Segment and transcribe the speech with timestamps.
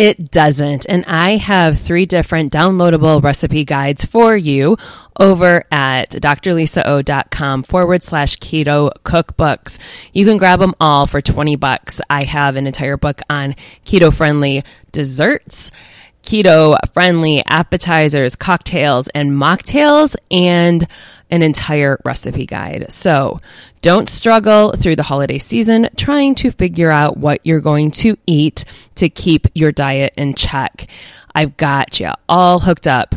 [0.00, 0.86] It doesn't.
[0.88, 4.78] And I have three different downloadable recipe guides for you
[5.18, 9.78] over at drlisao.com forward slash keto cookbooks.
[10.14, 12.00] You can grab them all for 20 bucks.
[12.08, 15.70] I have an entire book on keto friendly desserts
[16.22, 20.86] keto friendly appetizers, cocktails, and mocktails, and
[21.30, 22.90] an entire recipe guide.
[22.90, 23.38] So
[23.82, 28.64] don't struggle through the holiday season trying to figure out what you're going to eat
[28.96, 30.86] to keep your diet in check.
[31.34, 33.14] I've got you all hooked up.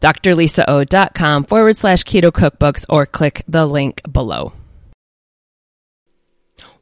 [0.00, 4.52] drlisao.com forward slash keto cookbooks or click the link below.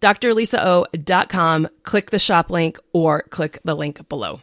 [0.00, 4.36] drlisao.com, click the shop link or click the link below.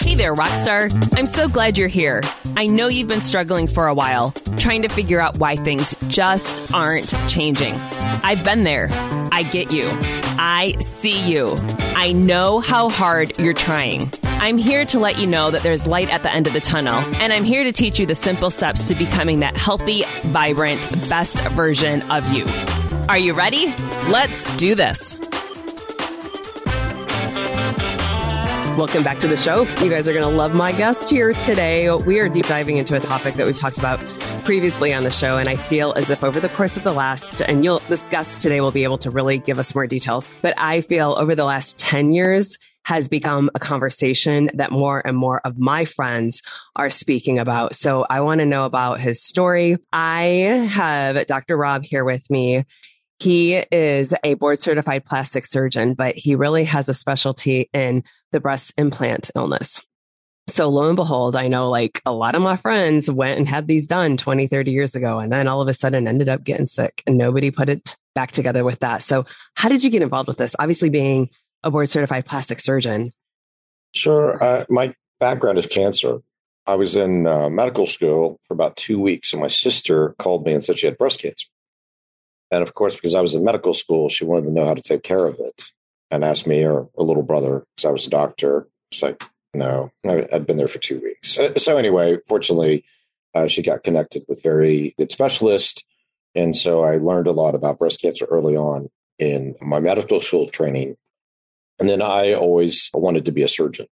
[0.00, 0.92] Hey there, Rockstar.
[1.18, 2.20] I'm so glad you're here.
[2.58, 6.74] I know you've been struggling for a while, trying to figure out why things just
[6.74, 7.74] aren't changing.
[8.22, 8.88] I've been there.
[9.32, 9.88] I get you.
[9.90, 11.56] I see you.
[11.80, 14.12] I know how hard you're trying.
[14.24, 16.96] I'm here to let you know that there's light at the end of the tunnel,
[17.16, 21.40] and I'm here to teach you the simple steps to becoming that healthy, vibrant, best
[21.52, 22.44] version of you.
[23.06, 23.66] Are you ready?
[24.08, 25.18] Let's do this.
[28.78, 29.64] Welcome back to the show.
[29.84, 31.94] You guys are going to love my guest here today.
[31.94, 34.00] We are deep diving into a topic that we talked about
[34.42, 37.42] previously on the show, and I feel as if over the course of the last,
[37.42, 40.54] and you'll, this guest today will be able to really give us more details, but
[40.56, 45.40] I feel over the last 10 years, has become a conversation that more and more
[45.46, 46.42] of my friends
[46.76, 47.74] are speaking about.
[47.74, 49.78] So I want to know about his story.
[49.92, 51.56] I have Dr.
[51.56, 52.64] Rob here with me.
[53.18, 58.02] He is a board certified plastic surgeon, but he really has a specialty in
[58.32, 59.80] the breast implant illness.
[60.48, 63.66] So lo and behold, I know like a lot of my friends went and had
[63.66, 66.66] these done 20, 30 years ago, and then all of a sudden ended up getting
[66.66, 69.02] sick and nobody put it back together with that.
[69.02, 69.24] So
[69.54, 70.54] how did you get involved with this?
[70.58, 71.30] Obviously being
[71.62, 73.12] a board certified plastic surgeon.
[73.94, 74.42] Sure.
[74.42, 76.18] Uh, my background is cancer.
[76.66, 80.52] I was in uh, medical school for about two weeks, and my sister called me
[80.52, 81.46] and said she had breast cancer.
[82.54, 84.80] And of course, because I was in medical school, she wanted to know how to
[84.80, 85.72] take care of it
[86.12, 89.90] and asked me or a little brother, because I was a doctor, It's like, no,
[90.06, 91.36] I'd been there for two weeks.
[91.38, 92.84] Uh, so anyway, fortunately,
[93.34, 95.82] uh, she got connected with very good specialists.
[96.36, 100.48] And so I learned a lot about breast cancer early on in my medical school
[100.48, 100.96] training.
[101.80, 103.86] And then I always wanted to be a surgeon.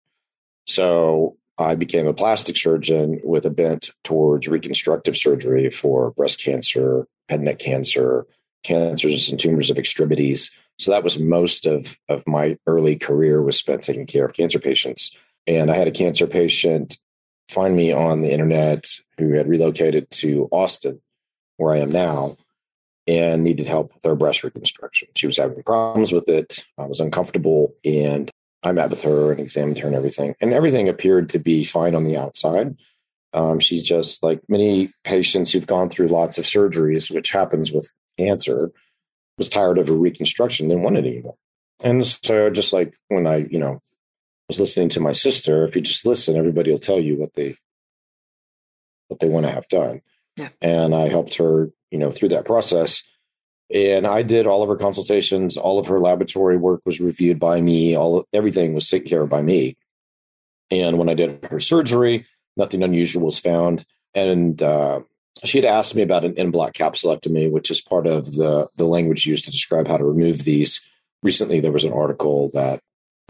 [0.67, 7.07] So I became a plastic surgeon with a bent towards reconstructive surgery for breast cancer,
[7.27, 8.27] head and neck cancer,
[8.63, 10.51] cancers and tumors of extremities.
[10.79, 14.59] So that was most of, of my early career was spent taking care of cancer
[14.59, 15.15] patients.
[15.47, 16.97] And I had a cancer patient
[17.49, 18.87] find me on the internet
[19.17, 21.01] who had relocated to Austin,
[21.57, 22.37] where I am now,
[23.07, 25.09] and needed help with her breast reconstruction.
[25.15, 26.63] She was having problems with it.
[26.77, 28.29] I was uncomfortable, and
[28.63, 30.35] I met with her and examined her and everything.
[30.39, 32.77] And everything appeared to be fine on the outside.
[33.33, 37.91] Um, she's just like many patients who've gone through lots of surgeries, which happens with
[38.17, 38.71] cancer,
[39.37, 41.35] was tired of a reconstruction, didn't want it anymore.
[41.83, 43.81] And so, just like when I, you know,
[44.47, 47.55] was listening to my sister, if you just listen, everybody will tell you what they
[49.07, 50.01] what they want to have done.
[50.37, 50.49] Yeah.
[50.61, 53.03] And I helped her, you know, through that process.
[53.73, 57.61] And I did all of her consultations, all of her laboratory work was reviewed by
[57.61, 59.77] me, all everything was taken care of by me.
[60.69, 62.25] And when I did her surgery,
[62.57, 63.85] nothing unusual was found.
[64.13, 65.01] And uh,
[65.43, 68.85] she had asked me about an en bloc capsulectomy, which is part of the the
[68.85, 70.81] language used to describe how to remove these.
[71.23, 72.81] Recently, there was an article that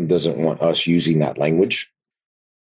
[0.05, 1.91] doesn't want us using that language,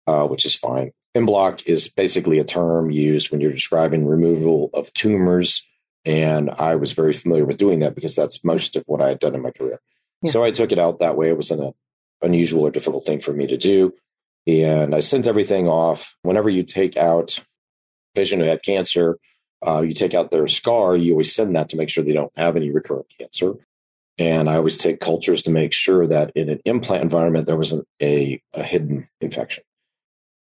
[0.06, 0.92] uh, which is fine.
[1.14, 5.66] En bloc is basically a term used when you're describing removal of tumors,
[6.04, 9.18] and I was very familiar with doing that because that's most of what I had
[9.18, 9.80] done in my career.
[10.22, 10.30] Yeah.
[10.30, 11.28] So I took it out that way.
[11.28, 11.74] It wasn't an
[12.22, 13.94] unusual or difficult thing for me to do,
[14.46, 16.14] and I sent everything off.
[16.22, 17.40] Whenever you take out
[18.14, 19.18] patient who had cancer,
[19.66, 22.32] uh, you take out their scar, you always send that to make sure they don't
[22.36, 23.54] have any recurrent cancer.
[24.18, 27.86] And I always take cultures to make sure that in an implant environment, there wasn't
[28.02, 29.62] a, a hidden infection.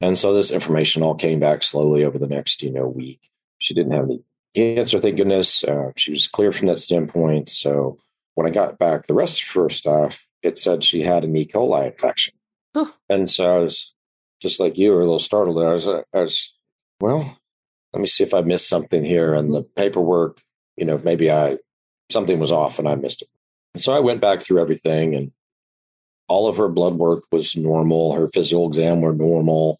[0.00, 3.30] And so this information all came back slowly over the next, you know, week.
[3.58, 4.22] She didn't have any
[4.54, 5.64] cancer, thank goodness.
[5.64, 7.48] Uh, she was clear from that standpoint.
[7.48, 7.98] So
[8.34, 11.46] when I got back the rest of her stuff, it said she had an E.
[11.46, 12.34] coli infection.
[12.74, 12.90] Oh.
[13.08, 13.94] And so I was
[14.40, 15.58] just like you were a little startled.
[15.58, 16.54] I was, I was,
[17.00, 17.38] well,
[17.92, 19.34] let me see if I missed something here.
[19.34, 19.80] And the mm-hmm.
[19.80, 20.42] paperwork,
[20.76, 21.58] you know, maybe I,
[22.10, 23.28] something was off and I missed it.
[23.74, 25.32] And so I went back through everything and
[26.28, 28.14] all of her blood work was normal.
[28.14, 29.78] Her physical exam were normal.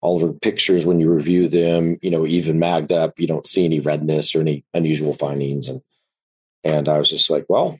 [0.00, 3.46] All of her pictures, when you review them, you know, even magged up, you don't
[3.46, 5.68] see any redness or any unusual findings.
[5.68, 5.80] And
[6.62, 7.78] and I was just like, well,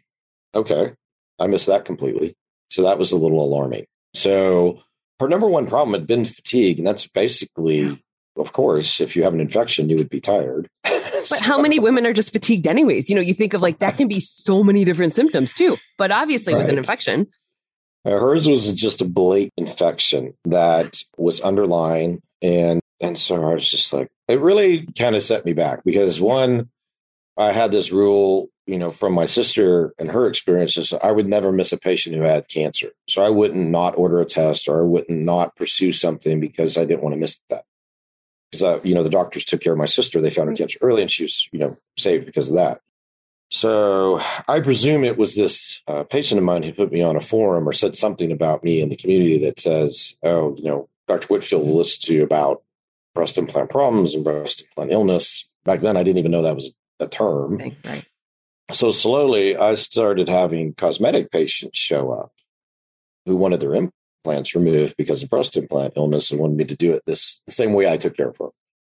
[0.55, 0.93] okay,
[1.39, 2.37] I missed that completely.
[2.71, 3.87] So that was a little alarming.
[4.15, 4.81] So
[5.21, 8.03] her number one problem had been fatigue, and that's basically
[8.37, 10.69] of course, if you have an infection, you would be tired.
[10.83, 13.09] but so, how many women are just fatigued, anyways?
[13.09, 15.77] You know, you think of like that can be so many different symptoms too.
[15.99, 16.61] But obviously, right.
[16.61, 17.29] with an infection,
[18.05, 23.69] uh, hers was just a blatant infection that was underlying, and and so I was
[23.69, 26.71] just like, it really kind of set me back because one,
[27.37, 31.53] I had this rule, you know, from my sister and her experiences, I would never
[31.53, 32.91] miss a patient who had cancer.
[33.09, 36.85] So I wouldn't not order a test or I wouldn't not pursue something because I
[36.85, 37.65] didn't want to miss that
[38.55, 40.21] because uh, you know the doctors took care of my sister.
[40.21, 42.81] They found her cancer early, and she was you know saved because of that.
[43.51, 47.21] So I presume it was this uh, patient of mine who put me on a
[47.21, 51.27] forum or said something about me in the community that says, "Oh, you know, Dr.
[51.27, 52.63] Whitfield will listen to you about
[53.15, 56.73] breast implant problems and breast implant illness." Back then, I didn't even know that was
[57.01, 57.59] a term.
[57.85, 58.07] Right.
[58.71, 62.33] So slowly, I started having cosmetic patients show up
[63.27, 66.93] who wanted their implants removed because of breast implant illness and wanted me to do
[66.93, 68.49] it this the same way I took care of her.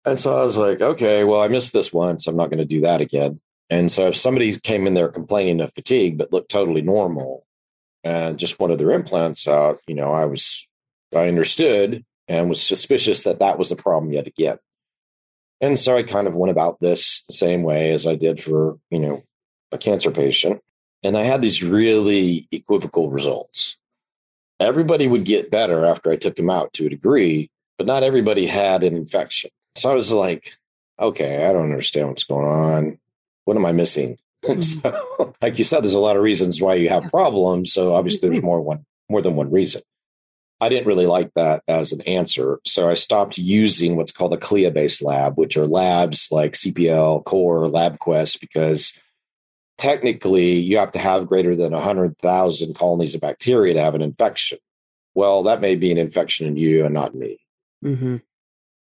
[0.05, 2.27] And so I was like, okay, well, I missed this once.
[2.27, 3.41] I'm not going to do that again.
[3.71, 7.45] And so if somebody came in there complaining of fatigue but looked totally normal
[8.05, 10.67] and just wanted their implants out, you know, I was
[11.15, 14.59] I understood and was suspicious that that was a problem yet again.
[15.61, 18.79] And so I kind of went about this the same way as I did for,
[18.91, 19.25] you know,
[19.73, 20.63] a cancer patient.
[21.03, 23.77] And I had these really equivocal results
[24.61, 28.47] everybody would get better after I took them out to a degree, but not everybody
[28.47, 29.51] had an infection.
[29.77, 30.57] So I was like,
[30.99, 32.99] okay, I don't understand what's going on.
[33.45, 34.19] What am I missing?
[34.45, 34.61] Mm-hmm.
[35.21, 37.73] so, like you said, there's a lot of reasons why you have problems.
[37.73, 38.47] So obviously, there's mm-hmm.
[38.47, 39.83] more one more than one reason.
[40.61, 44.37] I didn't really like that as an answer, so I stopped using what's called a
[44.37, 48.93] CLIA-based lab, which are labs like CPL, Core, LabQuest, because
[49.79, 54.59] technically you have to have greater than 100,000 colonies of bacteria to have an infection.
[55.15, 57.39] Well, that may be an infection in you and not me.
[57.85, 58.17] Mm-hmm.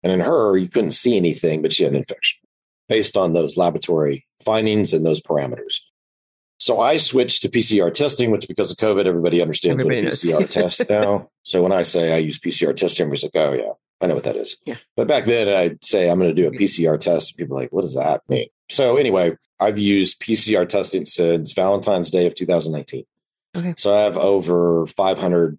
[0.04, 2.40] And in her, you couldn't see anything, but she had an infection
[2.88, 5.80] based on those laboratory findings and those parameters.
[6.58, 10.18] So I switched to PCR testing, which because of COVID, everybody understands everybody what a
[10.18, 11.30] PCR test now.
[11.44, 14.24] So when I say I use PCR testing, everybody's like, oh, yeah, I know what
[14.24, 14.58] that is.
[14.66, 14.78] Yeah.
[14.96, 17.36] But back then I'd say I'm going to do a PCR test.
[17.38, 18.48] People are like, what does that mean?
[18.70, 23.04] So anyway, I've used PCR testing since Valentine's Day of 2019.
[23.56, 23.74] Okay.
[23.78, 25.58] So I have over 500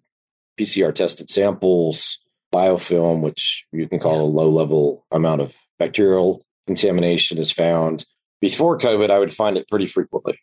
[0.59, 2.19] PCR tested samples,
[2.53, 4.21] biofilm, which you can call yeah.
[4.21, 8.05] a low level amount of bacterial contamination is found.
[8.39, 10.39] Before COVID, I would find it pretty frequently.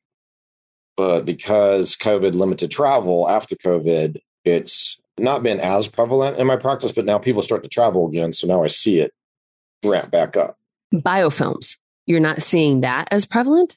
[0.96, 6.92] But because COVID limited travel after COVID, it's not been as prevalent in my practice,
[6.92, 8.32] but now people start to travel again.
[8.32, 9.12] So now I see it
[9.84, 10.56] ramp back up.
[10.94, 13.76] Biofilms, you're not seeing that as prevalent?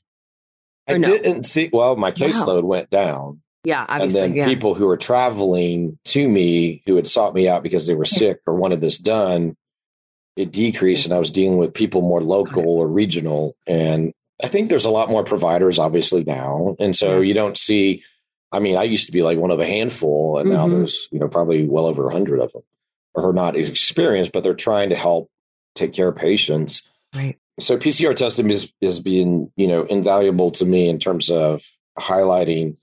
[0.88, 1.08] I no?
[1.08, 2.70] didn't see, well, my caseload wow.
[2.70, 3.42] went down.
[3.64, 4.22] Yeah, obviously.
[4.22, 4.46] And then yeah.
[4.46, 8.40] people who were traveling to me who had sought me out because they were sick
[8.48, 9.56] or wanted this done,
[10.36, 11.06] it decreased.
[11.06, 13.56] And I was dealing with people more local or regional.
[13.68, 16.76] And I think there's a lot more providers, obviously, now.
[16.80, 18.04] And so you don't see,
[18.52, 20.58] I mean, I used to be like one of a handful, and mm-hmm.
[20.58, 22.64] now there's, you know, probably well over a hundred of them
[23.16, 25.30] are not as experienced, but they're trying to help
[25.76, 26.84] take care of patients.
[27.14, 27.38] Right.
[27.60, 31.64] So PCR testing is, is being, you know, invaluable to me in terms of
[31.98, 32.78] highlighting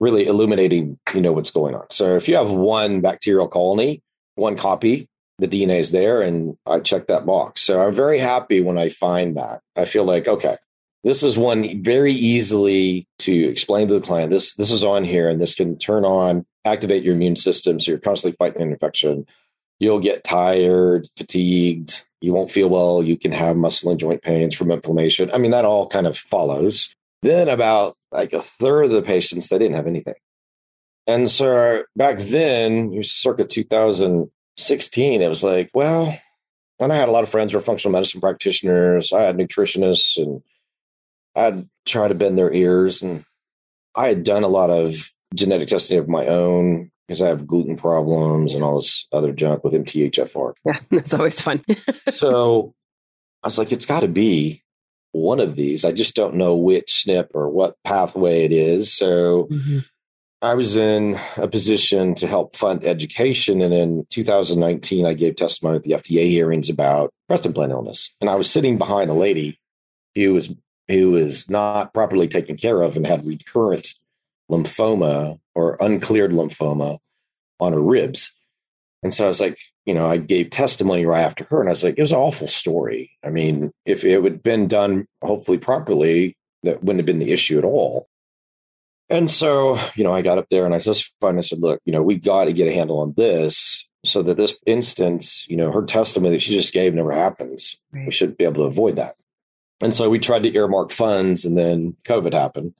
[0.00, 1.88] really illuminating, you know, what's going on.
[1.90, 4.02] So if you have one bacterial colony,
[4.34, 5.08] one copy,
[5.38, 7.62] the DNA is there, and I check that box.
[7.62, 9.60] So I'm very happy when I find that.
[9.76, 10.56] I feel like, okay,
[11.08, 14.28] this is one very easily to explain to the client.
[14.28, 17.90] This this is on here, and this can turn on, activate your immune system, so
[17.90, 19.24] you're constantly fighting an infection.
[19.78, 22.04] You'll get tired, fatigued.
[22.20, 23.02] You won't feel well.
[23.02, 25.30] You can have muscle and joint pains from inflammation.
[25.32, 26.94] I mean, that all kind of follows.
[27.22, 30.14] Then about like a third of the patients, they didn't have anything.
[31.06, 36.18] And so back then, circa 2016, it was like, well,
[36.78, 39.10] and I had a lot of friends who were functional medicine practitioners.
[39.10, 40.42] I had nutritionists and
[41.38, 43.02] I'd try to bend their ears.
[43.02, 43.24] And
[43.94, 47.76] I had done a lot of genetic testing of my own because I have gluten
[47.76, 50.54] problems and all this other junk with MTHFR.
[50.64, 51.64] Yeah, that's always fun.
[52.10, 52.74] so
[53.42, 54.62] I was like, it's got to be
[55.12, 55.84] one of these.
[55.84, 58.92] I just don't know which SNP or what pathway it is.
[58.92, 59.78] So mm-hmm.
[60.42, 63.62] I was in a position to help fund education.
[63.62, 68.14] And in 2019, I gave testimony at the FDA hearings about breast implant illness.
[68.20, 69.58] And I was sitting behind a lady
[70.14, 70.54] who was
[70.88, 73.94] who was not properly taken care of and had recurrent
[74.50, 76.98] lymphoma or uncleared lymphoma
[77.60, 78.32] on her ribs.
[79.02, 81.72] And so I was like, you know, I gave testimony right after her, and I
[81.72, 83.12] was like, it was an awful story.
[83.22, 87.58] I mean, if it had been done hopefully properly, that wouldn't have been the issue
[87.58, 88.08] at all.
[89.08, 91.38] And so, you know, I got up there and I just fine.
[91.38, 94.36] I said, look, you know, we got to get a handle on this so that
[94.36, 97.76] this instance, you know, her testimony that she just gave never happens.
[97.92, 98.06] Right.
[98.06, 99.14] We should be able to avoid that.
[99.80, 102.74] And so we tried to earmark funds, and then COVID happened.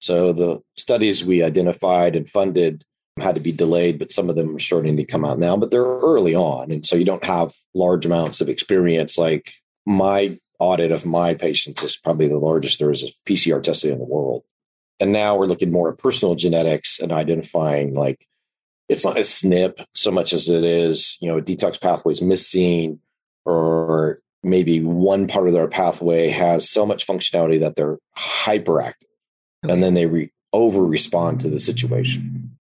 [0.00, 2.84] So the studies we identified and funded
[3.18, 5.70] had to be delayed, but some of them are starting to come out now, but
[5.70, 6.70] they're early on.
[6.70, 9.16] And so you don't have large amounts of experience.
[9.16, 9.54] Like
[9.86, 13.98] my audit of my patients is probably the largest there is a PCR testing in
[13.98, 14.42] the world.
[15.00, 18.26] And now we're looking more at personal genetics and identifying like
[18.88, 23.00] it's not a SNP so much as it is, you know, detox pathways missing
[23.44, 28.94] or maybe one part of their pathway has so much functionality that they're hyperactive
[29.64, 29.72] okay.
[29.72, 32.55] and then they re- over respond to the situation.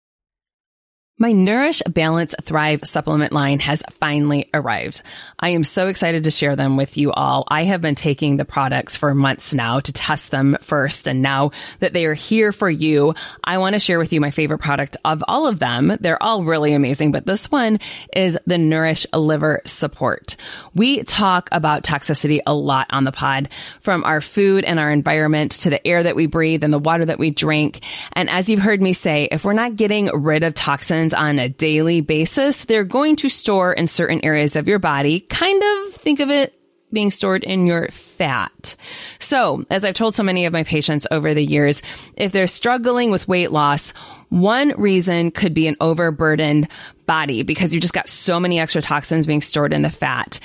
[1.21, 5.03] My Nourish Balance Thrive supplement line has finally arrived.
[5.39, 7.43] I am so excited to share them with you all.
[7.47, 11.07] I have been taking the products for months now to test them first.
[11.07, 13.13] And now that they are here for you,
[13.43, 15.95] I want to share with you my favorite product of all of them.
[15.99, 17.77] They're all really amazing, but this one
[18.15, 20.37] is the Nourish Liver Support.
[20.73, 23.49] We talk about toxicity a lot on the pod
[23.81, 27.05] from our food and our environment to the air that we breathe and the water
[27.05, 27.81] that we drink.
[28.13, 31.49] And as you've heard me say, if we're not getting rid of toxins, on a
[31.49, 35.21] daily basis, they're going to store in certain areas of your body.
[35.21, 36.53] Kind of think of it
[36.93, 38.75] being stored in your fat.
[39.19, 41.81] So, as I've told so many of my patients over the years,
[42.17, 43.93] if they're struggling with weight loss,
[44.29, 46.67] one reason could be an overburdened
[47.05, 50.39] body because you just got so many extra toxins being stored in the fat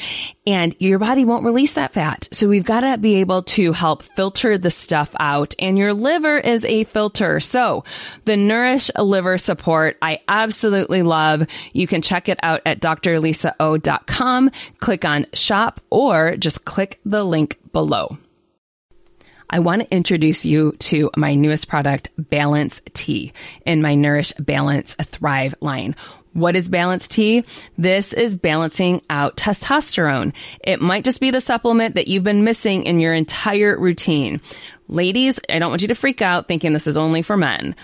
[0.47, 2.29] and your body won't release that fat.
[2.33, 6.39] So we've got to be able to help filter the stuff out and your liver
[6.39, 7.41] is a filter.
[7.41, 7.85] So
[8.25, 11.47] the Nourish Liver Support, I absolutely love.
[11.73, 17.59] You can check it out at drlisao.com, click on shop or just click the link
[17.73, 18.19] below.
[19.49, 23.33] I want to introduce you to my newest product, Balance T,
[23.65, 25.95] in my Nourish Balance Thrive line.
[26.37, 27.45] What is Balance T?
[27.79, 30.35] This is balancing out testosterone.
[30.61, 34.43] It might just be the supplement that you've been missing in your entire routine.
[34.87, 37.75] Ladies, I don't want you to freak out thinking this is only for men.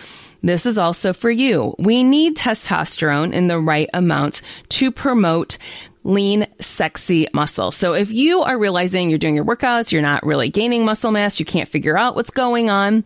[0.42, 1.75] This is also for you.
[1.78, 5.56] We need testosterone in the right amounts to promote
[6.04, 7.73] lean, sexy muscle.
[7.73, 11.40] So if you are realizing you're doing your workouts, you're not really gaining muscle mass,
[11.40, 13.04] you can't figure out what's going on,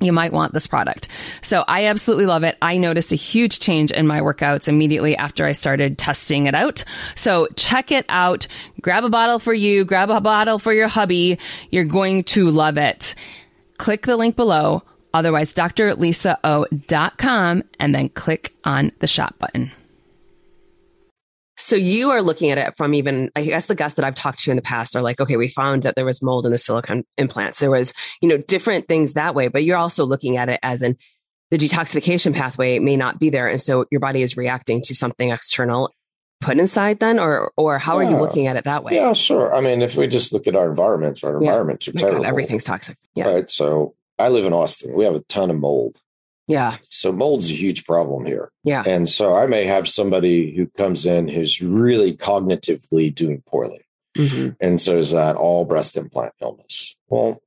[0.00, 1.08] you might want this product.
[1.40, 2.56] So I absolutely love it.
[2.60, 6.84] I noticed a huge change in my workouts immediately after I started testing it out.
[7.14, 8.46] So check it out.
[8.80, 11.38] Grab a bottle for you, grab a bottle for your hubby.
[11.70, 13.14] You're going to love it.
[13.78, 14.82] Click the link below.
[15.12, 16.02] Otherwise, drlisao.com
[17.78, 19.70] and then click on the shop button.
[21.56, 24.40] So you are looking at it from even, I guess the guests that I've talked
[24.40, 26.58] to in the past are like, okay, we found that there was mold in the
[26.58, 27.60] silicone implants.
[27.60, 30.82] There was, you know, different things that way, but you're also looking at it as
[30.82, 30.96] in
[31.50, 33.46] the detoxification pathway may not be there.
[33.46, 35.90] And so your body is reacting to something external
[36.40, 38.06] put inside then, or, or how yeah.
[38.06, 38.94] are you looking at it that way?
[38.94, 39.54] Yeah, sure.
[39.54, 41.50] I mean, if we just look at our environments, our yeah.
[41.50, 42.22] environments are terrible.
[42.22, 42.98] God, everything's toxic.
[43.14, 43.32] Yeah.
[43.32, 43.48] Right.
[43.48, 44.94] So I live in Austin.
[44.94, 46.00] We have a ton of mold.
[46.46, 46.76] Yeah.
[46.84, 48.50] So mold's a huge problem here.
[48.64, 48.82] Yeah.
[48.86, 53.80] And so I may have somebody who comes in who's really cognitively doing poorly.
[54.16, 54.50] Mm-hmm.
[54.60, 56.96] And so is that all breast implant illness?
[57.08, 57.40] Well,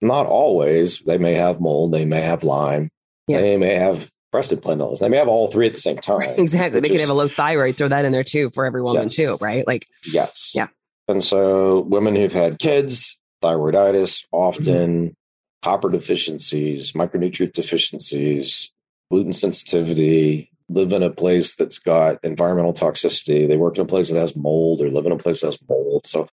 [0.00, 1.00] not always.
[1.00, 2.88] They may have mold, they may have Lyme,
[3.26, 3.40] yeah.
[3.40, 5.00] they may have breast implant illness.
[5.00, 6.18] They may have all three at the same time.
[6.18, 6.80] Right, exactly.
[6.80, 9.16] They could have a low thyroid, throw that in there too for every woman yes.
[9.16, 9.66] too, right?
[9.66, 10.52] Like Yes.
[10.54, 10.68] Yeah.
[11.08, 15.17] And so women who've had kids, thyroiditis, often mm-hmm
[15.62, 18.72] copper deficiencies, micronutrient deficiencies,
[19.10, 23.48] gluten sensitivity, live in a place that's got environmental toxicity.
[23.48, 25.58] They work in a place that has mold or live in a place that has
[25.68, 26.06] mold.
[26.06, 26.28] So,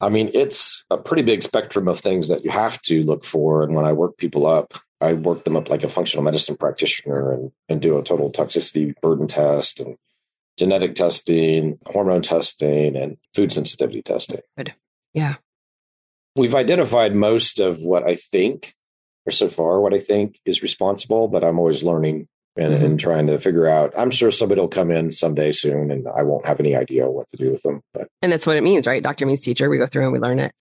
[0.00, 3.62] I mean, it's a pretty big spectrum of things that you have to look for.
[3.62, 7.32] And when I work people up, I work them up like a functional medicine practitioner
[7.32, 9.96] and, and do a total toxicity burden test and
[10.58, 14.40] genetic testing, hormone testing, and food sensitivity testing.
[14.56, 14.74] Good.
[15.12, 15.36] Yeah
[16.36, 18.74] we've identified most of what I think,
[19.26, 22.84] or so far, what I think is responsible, but I'm always learning and, mm-hmm.
[22.84, 23.92] and, trying to figure out.
[23.96, 27.28] I'm sure somebody will come in someday soon and I won't have any idea what
[27.28, 27.82] to do with them.
[27.92, 29.02] But And that's what it means, right?
[29.02, 29.68] Doctor means teacher.
[29.68, 30.52] We go through and we learn it.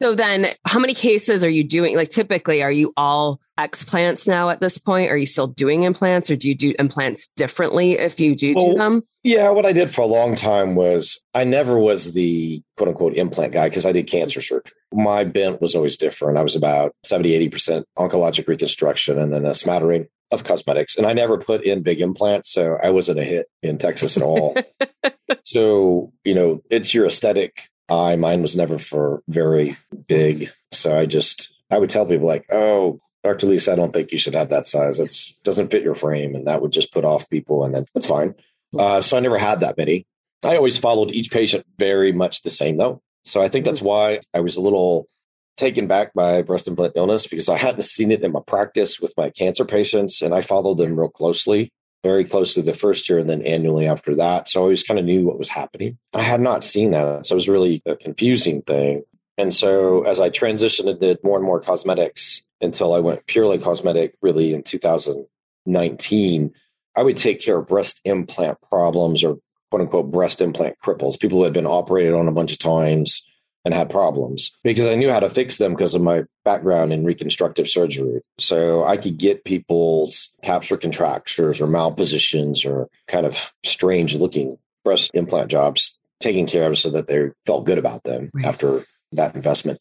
[0.00, 1.96] So then how many cases are you doing?
[1.96, 5.10] Like typically, are you all explants now at this point?
[5.10, 8.72] Are you still doing implants or do you do implants differently if you do well,
[8.72, 9.02] do them?
[9.22, 13.16] Yeah, what I did for a long time was I never was the quote unquote
[13.16, 14.72] implant guy because I did cancer surgery.
[14.92, 16.38] My bent was always different.
[16.38, 20.96] I was about 70, 80% oncologic reconstruction and then a smattering of cosmetics.
[20.96, 22.50] And I never put in big implants.
[22.50, 24.56] So I wasn't a hit in Texas at all.
[25.44, 28.16] so, you know, it's your aesthetic eye.
[28.16, 30.50] Mine was never for very big.
[30.72, 33.46] So I just, I would tell people like, oh, Dr.
[33.46, 35.00] Lisa, I don't think you should have that size.
[35.00, 36.34] It doesn't fit your frame.
[36.34, 37.64] And that would just put off people.
[37.64, 38.34] And then that's fine.
[38.76, 40.06] Uh, so I never had that many.
[40.44, 43.02] I always followed each patient very much the same though.
[43.24, 43.88] So I think that's mm-hmm.
[43.88, 45.08] why I was a little
[45.56, 49.14] taken back by breast implant illness because I hadn't seen it in my practice with
[49.16, 53.28] my cancer patients and I followed them real closely very closely the first year and
[53.28, 54.48] then annually after that.
[54.48, 55.98] So I always kind of knew what was happening.
[56.14, 57.26] I had not seen that.
[57.26, 59.02] So it was really a confusing thing.
[59.38, 63.58] And so as I transitioned and did more and more cosmetics until I went purely
[63.58, 66.54] cosmetic really in 2019,
[66.96, 69.38] I would take care of breast implant problems or
[69.70, 73.22] quote unquote breast implant cripples, people who had been operated on a bunch of times
[73.66, 77.04] and had problems because I knew how to fix them because of my background in
[77.04, 78.20] reconstructive surgery.
[78.38, 85.10] So I could get people's capsular contractures or malpositions or kind of strange looking breast
[85.14, 88.44] implant jobs taken care of so that they felt good about them right.
[88.44, 89.80] after that investment.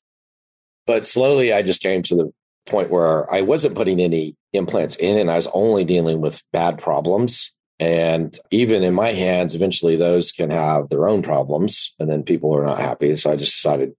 [0.87, 2.33] But slowly I just came to the
[2.65, 6.79] point where I wasn't putting any implants in and I was only dealing with bad
[6.79, 12.23] problems and even in my hands, eventually those can have their own problems and then
[12.23, 13.15] people are not happy.
[13.17, 13.93] So I just decided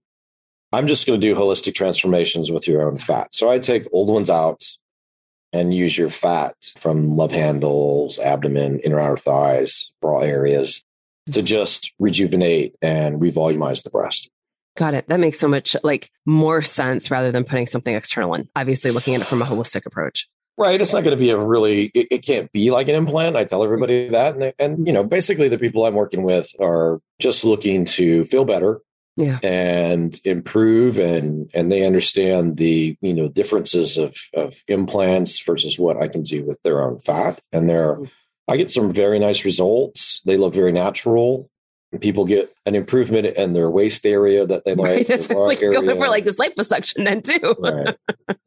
[0.73, 3.35] I'm just going to do holistic transformations with your own fat.
[3.35, 4.65] So I take old ones out
[5.53, 10.83] and use your fat from love handles, abdomen, inner outer thighs, bra areas
[11.33, 14.31] to just rejuvenate and revolumize the breast.
[14.77, 15.09] Got it.
[15.09, 18.49] That makes so much like more sense rather than putting something external in.
[18.55, 20.29] Obviously, looking at it from a holistic approach.
[20.59, 20.81] Right.
[20.81, 23.37] It's not going to be a really, it, it, can't be like an implant.
[23.37, 24.35] I tell everybody that.
[24.35, 28.25] And, they, and, you know, basically the people I'm working with are just looking to
[28.25, 28.81] feel better.
[29.19, 29.39] Yeah.
[29.43, 36.03] And improve and and they understand the, you know, differences of of implants versus what
[36.03, 37.41] I can do with their own fat.
[37.51, 38.11] And they're mm.
[38.47, 40.21] I get some very nice results.
[40.27, 41.51] They look very natural
[42.01, 45.09] people get an improvement in their waist area that they like.
[45.09, 45.31] Right.
[45.31, 47.55] like going for like this liposuction then too.
[47.59, 47.97] right.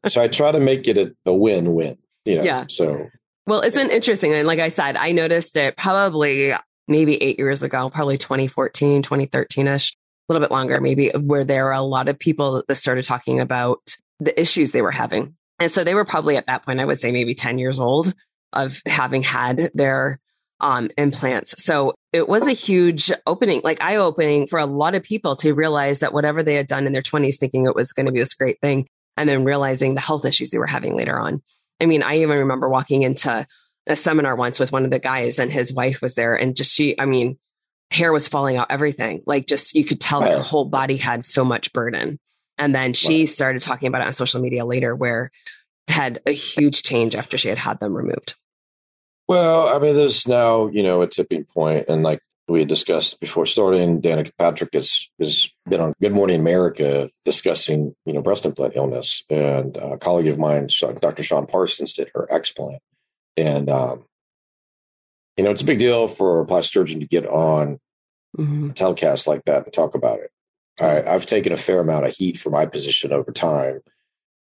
[0.08, 1.98] So I try to make it a, a win-win.
[2.24, 2.64] You know, yeah.
[2.68, 3.08] So
[3.46, 4.32] well, it's been interesting.
[4.32, 6.54] And like I said, I noticed it probably
[6.86, 9.92] maybe eight years ago, probably 2014, 2013 ish.
[9.92, 13.40] A little bit longer, maybe, where there were a lot of people that started talking
[13.40, 13.80] about
[14.20, 15.34] the issues they were having.
[15.58, 18.14] And so they were probably at that point, I would say maybe 10 years old
[18.52, 20.20] of having had their
[20.60, 21.62] um, implants.
[21.62, 25.54] So it was a huge opening, like eye opening for a lot of people to
[25.54, 28.18] realize that whatever they had done in their 20s, thinking it was going to be
[28.18, 31.42] this great thing, and then realizing the health issues they were having later on.
[31.80, 33.46] I mean, I even remember walking into
[33.86, 36.74] a seminar once with one of the guys, and his wife was there, and just
[36.74, 37.38] she, I mean,
[37.90, 39.22] hair was falling out, everything.
[39.26, 42.18] Like, just you could tell that her whole body had so much burden.
[42.58, 43.26] And then she wow.
[43.26, 45.30] started talking about it on social media later, where
[45.88, 48.34] had a huge change after she had had them removed.
[49.30, 53.20] Well, I mean, there's now you know a tipping point, and like we had discussed
[53.20, 58.44] before starting, Danica Patrick has has been on Good Morning America discussing you know breast
[58.44, 60.66] implant illness, and a colleague of mine,
[61.00, 61.22] Dr.
[61.22, 62.80] Sean Parsons, did her explant,
[63.36, 64.04] and um,
[65.36, 67.78] you know it's a big deal for a plastic surgeon to get on
[68.36, 68.70] mm-hmm.
[68.70, 70.32] a telecast like that and talk about it.
[70.80, 73.78] I, I've taken a fair amount of heat for my position over time,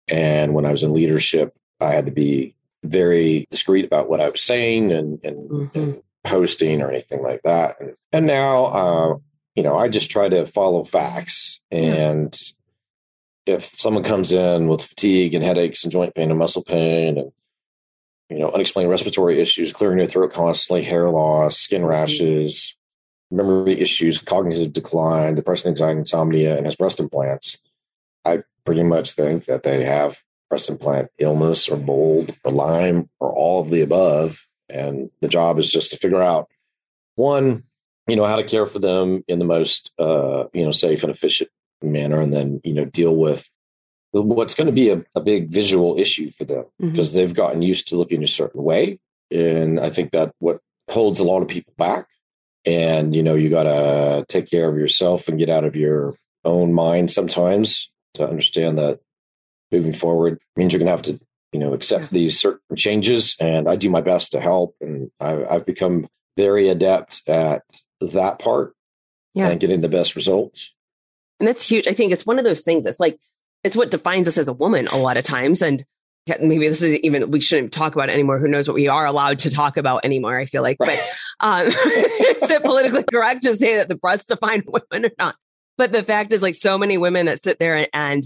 [0.08, 4.30] and when I was in leadership, I had to be very discreet about what I
[4.30, 5.80] was saying and, and, mm-hmm.
[5.80, 7.80] and posting or anything like that.
[7.80, 9.18] And, and now, uh,
[9.56, 11.60] you know, I just try to follow facts.
[11.70, 12.36] And
[13.46, 17.32] if someone comes in with fatigue and headaches and joint pain and muscle pain and,
[18.30, 21.90] you know, unexplained respiratory issues, clearing your throat constantly, hair loss, skin mm-hmm.
[21.90, 22.76] rashes,
[23.30, 27.58] memory issues, cognitive decline, depression, anxiety, insomnia, and has breast implants,
[28.26, 33.32] I pretty much think that they have breast implant illness or mold or Lyme or
[33.32, 34.46] all of the above.
[34.70, 36.50] And the job is just to figure out
[37.16, 37.64] one,
[38.06, 41.12] you know, how to care for them in the most, uh, you know, safe and
[41.12, 41.50] efficient
[41.82, 43.50] manner, and then, you know, deal with
[44.12, 46.92] what's going to be a, a, big visual issue for them mm-hmm.
[46.92, 49.00] because they've gotten used to looking a certain way.
[49.32, 50.60] And I think that what
[50.90, 52.08] holds a lot of people back.
[52.66, 56.14] And, you know, you got to take care of yourself and get out of your
[56.44, 59.00] own mind sometimes to understand that
[59.72, 61.20] moving forward means you're going to have to
[61.52, 62.10] you know accept yeah.
[62.12, 66.08] these certain changes and i do my best to help and I've, I've become
[66.38, 67.64] very adept at
[68.00, 68.74] that part
[69.36, 69.50] yeah.
[69.50, 70.74] and getting the best results
[71.40, 73.20] and that's huge i think it's one of those things that's like
[73.64, 75.86] it's what defines us as a woman a lot of times and
[76.40, 79.06] maybe this is even we shouldn't talk about it anymore who knows what we are
[79.06, 81.00] allowed to talk about anymore i feel like right.
[81.40, 85.36] but um is it politically correct to say that the breasts define women or not
[85.78, 88.24] but the fact is like so many women that sit there and, and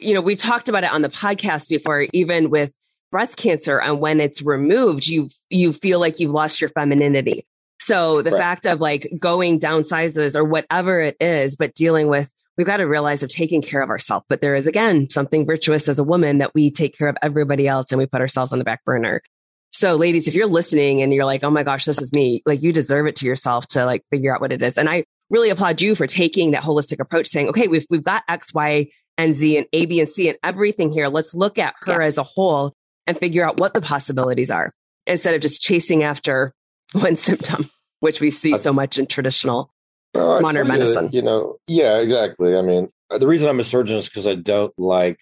[0.00, 2.74] you know, we've talked about it on the podcast before, even with
[3.10, 7.46] breast cancer and when it's removed, you you feel like you've lost your femininity.
[7.80, 8.38] So the right.
[8.38, 12.78] fact of like going down sizes or whatever it is, but dealing with we've got
[12.78, 14.24] to realize of taking care of ourselves.
[14.28, 17.68] But there is again something virtuous as a woman that we take care of everybody
[17.68, 19.22] else and we put ourselves on the back burner.
[19.70, 22.62] So ladies, if you're listening and you're like, oh my gosh, this is me, like
[22.62, 24.78] you deserve it to yourself to like figure out what it is.
[24.78, 28.22] And I really applaud you for taking that holistic approach, saying, okay, we've, we've got
[28.28, 31.08] X, Y, and Z and A, B, and C and everything here.
[31.08, 32.06] Let's look at her yeah.
[32.06, 32.72] as a whole
[33.06, 34.72] and figure out what the possibilities are
[35.06, 36.52] instead of just chasing after
[36.92, 39.70] one symptom, which we see so much in traditional
[40.14, 41.06] well, modern medicine.
[41.12, 42.56] You, you know, yeah, exactly.
[42.56, 45.20] I mean, the reason I'm a surgeon is because I don't like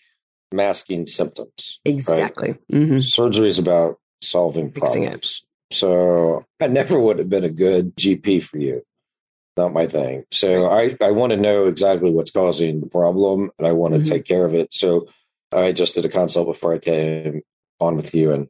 [0.53, 1.81] masking symptoms.
[1.85, 2.51] Exactly.
[2.51, 2.61] Right?
[2.73, 3.01] Mm-hmm.
[3.01, 5.43] Surgery is about solving Fixing problems.
[5.71, 5.75] It.
[5.75, 8.83] So I never would have been a good GP for you
[9.57, 10.25] not my thing.
[10.31, 14.01] So I, I want to know exactly what's causing the problem and I want to
[14.01, 14.13] mm-hmm.
[14.13, 14.73] take care of it.
[14.73, 15.09] So
[15.53, 17.43] I just did a consult before I came
[17.81, 18.49] on with you and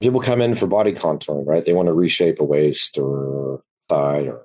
[0.00, 1.64] people come in for body contouring, right?
[1.64, 4.42] They want to reshape a waist or thigh or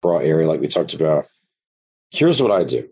[0.00, 1.26] bra area like we talked about.
[2.10, 2.88] Here's what I do.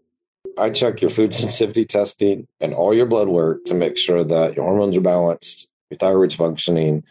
[0.58, 4.56] I check your food sensitivity testing and all your blood work to make sure that
[4.56, 7.02] your hormones are balanced, your thyroid's functioning,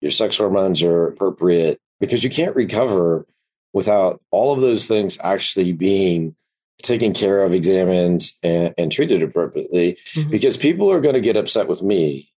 [0.00, 3.24] your sex hormones are appropriate because you can't recover
[3.72, 6.34] without all of those things actually being
[6.82, 9.98] taken care of, examined, and, and treated appropriately.
[10.14, 10.30] Mm-hmm.
[10.30, 12.32] Because people are going to get upset with me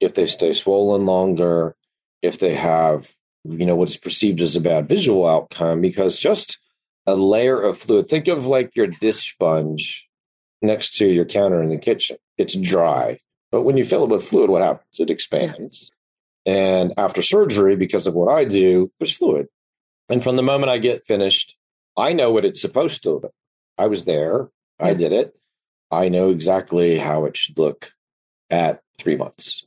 [0.00, 1.74] if they stay swollen longer,
[2.22, 3.12] if they have,
[3.44, 6.58] you know, what is perceived as a bad visual outcome, because just
[7.06, 10.08] a layer of fluid, think of like your dish sponge
[10.60, 12.16] next to your counter in the kitchen.
[12.38, 13.18] It's dry.
[13.50, 14.98] But when you fill it with fluid, what happens?
[14.98, 15.90] It expands.
[16.46, 19.48] And after surgery, because of what I do, there's fluid.
[20.08, 21.56] And from the moment I get finished,
[21.96, 23.22] I know what it's supposed to.
[23.78, 24.48] I was there.
[24.80, 24.86] Yeah.
[24.86, 25.34] I did it.
[25.90, 27.92] I know exactly how it should look
[28.50, 29.64] at three months.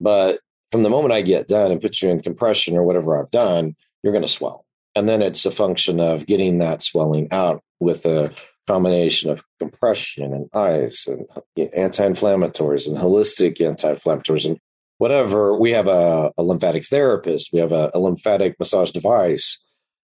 [0.00, 0.40] But
[0.70, 3.74] from the moment I get done and put you in compression or whatever I've done,
[4.02, 4.64] you're going to swell.
[4.94, 8.32] And then it's a function of getting that swelling out with a
[8.66, 11.26] combination of compression and ice and
[11.74, 14.60] anti-inflammatories and holistic anti-inflammatories and
[14.98, 15.56] whatever.
[15.56, 19.58] We have a, a lymphatic therapist, we have a, a lymphatic massage device.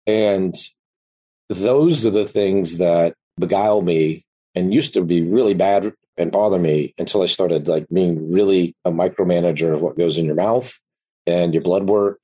[0.06, 0.54] And
[1.48, 6.58] those are the things that beguile me and used to be really bad and bother
[6.58, 10.72] me until I started like being really a micromanager of what goes in your mouth
[11.26, 12.18] and your blood work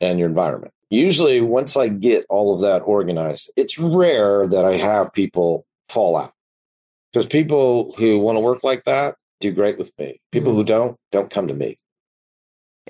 [0.00, 0.72] and your environment.
[0.90, 6.16] Usually, once I get all of that organized, it's rare that I have people fall
[6.16, 6.32] out
[7.12, 10.20] because people who want to work like that do great with me.
[10.32, 10.58] People mm-hmm.
[10.58, 11.78] who don't, don't come to me.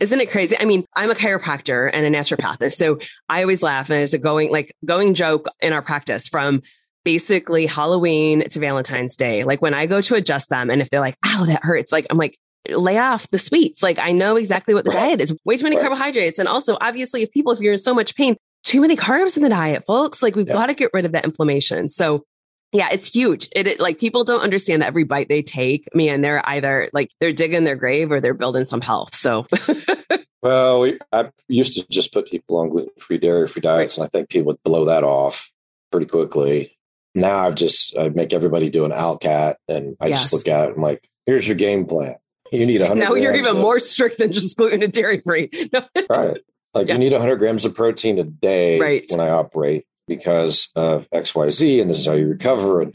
[0.00, 0.56] Isn't it crazy?
[0.58, 2.72] I mean, I'm a chiropractor and a naturopath.
[2.72, 6.62] So I always laugh and it's a going like going joke in our practice from
[7.04, 9.42] basically Halloween to Valentine's Day.
[9.42, 12.06] Like when I go to adjust them and if they're like, ow, that hurts, like
[12.10, 13.82] I'm like, lay off the sweets.
[13.82, 15.08] Like I know exactly what the right.
[15.08, 15.36] diet is.
[15.44, 15.82] Way too many right.
[15.82, 16.38] carbohydrates.
[16.38, 19.42] And also obviously if people, if you're in so much pain, too many carbs in
[19.42, 20.54] the diet, folks, like we've yeah.
[20.54, 21.88] got to get rid of that inflammation.
[21.88, 22.24] So
[22.72, 23.48] yeah, it's huge.
[23.52, 27.10] It, it, like people don't understand that every bite they take, man, they're either like
[27.20, 29.14] they're digging their grave or they're building some health.
[29.14, 29.46] So,
[30.42, 34.04] well, we, I used to just put people on gluten free, dairy free diets, right.
[34.04, 35.50] and I think people would blow that off
[35.90, 36.76] pretty quickly.
[37.14, 40.22] Now I've just I make everybody do an Alcat, and I yes.
[40.22, 40.76] just look at it.
[40.76, 42.16] I'm like, here's your game plan.
[42.52, 43.00] You need 100.
[43.00, 45.50] Now you're even of, more strict than just gluten and dairy free.
[46.10, 46.38] right.
[46.74, 46.94] Like yeah.
[46.94, 49.04] you need 100 grams of protein a day right.
[49.08, 52.82] when I operate because of XYZ, and this is how you recover.
[52.82, 52.94] And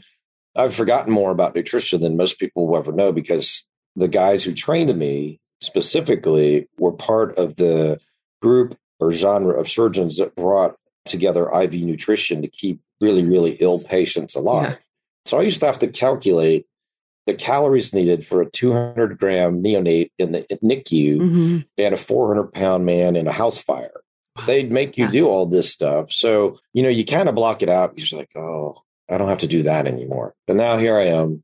[0.56, 3.64] I've forgotten more about nutrition than most people will ever know because
[3.96, 7.98] the guys who trained me specifically were part of the
[8.42, 13.80] group or genre of surgeons that brought together IV nutrition to keep really, really ill
[13.80, 14.70] patients alive.
[14.70, 14.76] Yeah.
[15.26, 16.66] So I used to have to calculate
[17.26, 21.58] the calories needed for a 200 gram neonate in the NICU mm-hmm.
[21.78, 24.03] and a 400 pound man in a house fire.
[24.46, 25.10] They'd make you yeah.
[25.10, 26.12] do all this stuff.
[26.12, 28.76] So, you know, you kind of block it out you're like, oh,
[29.08, 30.34] I don't have to do that anymore.
[30.46, 31.42] But now here I am.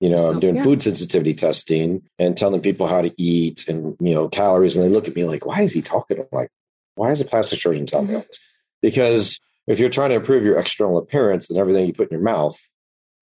[0.00, 0.62] You know, so, I'm doing yeah.
[0.62, 4.76] food sensitivity testing and telling people how to eat and, you know, calories.
[4.76, 6.18] And they look at me like, why is he talking?
[6.18, 6.50] I'm like,
[6.96, 8.26] why is a plastic surgeon telling me mm-hmm.
[8.26, 8.38] this?
[8.82, 12.24] Because if you're trying to improve your external appearance, then everything you put in your
[12.24, 12.60] mouth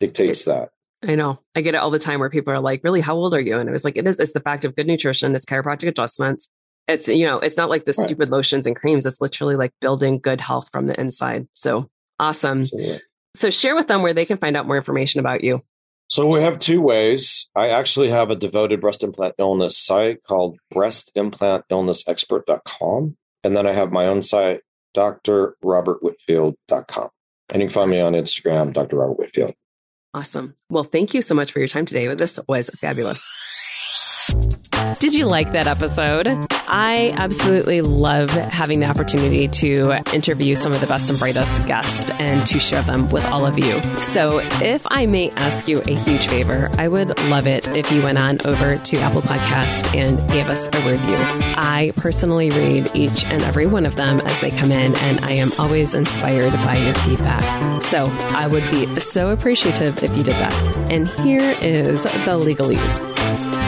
[0.00, 0.70] dictates that.
[1.06, 1.38] I know.
[1.54, 3.58] I get it all the time where people are like, really, how old are you?
[3.58, 6.48] And I was like, it is, it's the fact of good nutrition, it's chiropractic adjustments,
[6.88, 8.06] it's you know it's not like the right.
[8.06, 9.06] stupid lotions and creams.
[9.06, 11.46] It's literally like building good health from the inside.
[11.54, 12.62] So awesome.
[12.62, 13.00] Absolutely.
[13.34, 15.60] so share with them where they can find out more information about you.
[16.08, 17.48] So we have two ways.
[17.56, 23.92] I actually have a devoted breast implant illness site called breastimplantillnessexpert.com and then i have
[23.92, 24.62] my own site
[24.96, 27.08] drrobertwhitfield.com
[27.50, 29.54] and you can find me on instagram dr robert whitfield
[30.14, 30.56] awesome.
[30.70, 32.12] Well thank you so much for your time today.
[32.14, 33.22] This was fabulous
[34.98, 36.28] did you like that episode?
[36.66, 42.10] I absolutely love having the opportunity to interview some of the best and brightest guests
[42.12, 43.82] and to share them with all of you.
[43.98, 48.02] So, if I may ask you a huge favor, I would love it if you
[48.02, 51.16] went on over to Apple Podcast and gave us a review.
[51.56, 55.32] I personally read each and every one of them as they come in, and I
[55.32, 57.82] am always inspired by your feedback.
[57.84, 60.54] So, I would be so appreciative if you did that.
[60.90, 63.33] And here is the legalese.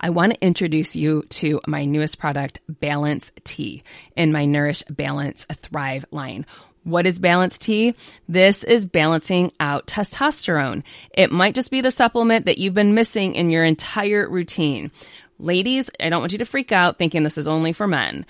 [0.00, 3.82] I want to introduce you to my newest product, Balance T,
[4.16, 6.46] in my Nourish Balance Thrive line.
[6.84, 7.94] What is Balance T?
[8.26, 10.84] This is balancing out testosterone.
[11.12, 14.90] It might just be the supplement that you've been missing in your entire routine.
[15.38, 18.24] Ladies, I don't want you to freak out thinking this is only for men.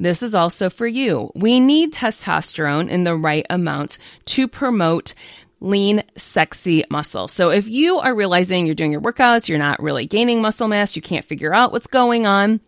[0.00, 1.30] This is also for you.
[1.36, 5.14] We need testosterone in the right amounts to promote
[5.62, 7.28] lean, sexy muscle.
[7.28, 10.96] So if you are realizing you're doing your workouts, you're not really gaining muscle mass,
[10.96, 12.60] you can't figure out what's going on,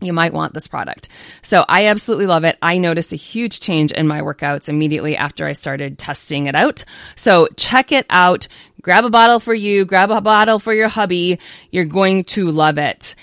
[0.00, 1.08] you might want this product.
[1.42, 2.56] So I absolutely love it.
[2.62, 6.84] I noticed a huge change in my workouts immediately after I started testing it out.
[7.16, 8.48] So check it out.
[8.80, 11.38] Grab a bottle for you, grab a bottle for your hubby.
[11.70, 13.14] You're going to love it.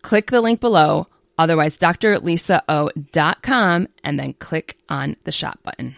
[0.00, 2.28] Click the link below, otherwise drlisao.com
[4.04, 5.96] and then click on the shop button.